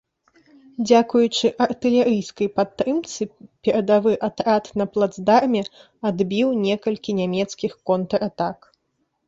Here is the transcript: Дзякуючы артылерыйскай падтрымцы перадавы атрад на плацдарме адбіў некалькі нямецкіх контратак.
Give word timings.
Дзякуючы 0.87 1.47
артылерыйскай 1.65 2.47
падтрымцы 2.57 3.27
перадавы 3.69 4.13
атрад 4.29 4.63
на 4.83 4.89
плацдарме 4.95 5.63
адбіў 6.13 6.49
некалькі 6.67 7.11
нямецкіх 7.23 7.81
контратак. 7.91 8.57